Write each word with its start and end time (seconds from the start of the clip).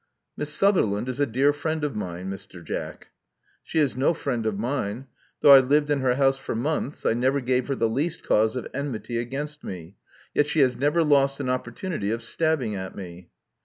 Miss 0.35 0.49
Sutherland 0.51 1.07
is 1.07 1.19
a 1.19 1.27
dear 1.27 1.53
friend 1.53 1.83
of 1.83 1.95
mine, 1.95 2.27
Mr. 2.31 2.65
Jack." 2.65 3.09
She 3.61 3.77
is 3.77 3.95
no 3.95 4.15
friend 4.15 4.47
of 4.47 4.57
mine. 4.57 5.05
Though 5.41 5.51
I 5.51 5.59
lived 5.59 5.91
in 5.91 5.99
her 5.99 6.15
house 6.15 6.37
for 6.39 6.55
months, 6.55 7.05
I 7.05 7.13
never 7.13 7.39
gave 7.39 7.67
her 7.67 7.75
the 7.75 7.87
least 7.87 8.23
cause 8.27 8.55
of 8.55 8.65
enmity 8.73 9.19
against 9.19 9.63
me. 9.63 9.97
Yet 10.33 10.47
she 10.47 10.61
has 10.61 10.75
never 10.75 11.03
lost 11.03 11.39
an 11.39 11.51
opportunity 11.51 12.09
of 12.09 12.23
stabbing 12.23 12.73
at 12.73 12.95
me." 12.95 13.29